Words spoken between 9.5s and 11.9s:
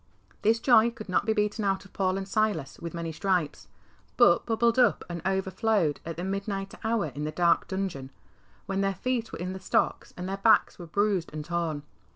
the stocks and their backs were bruised and torn.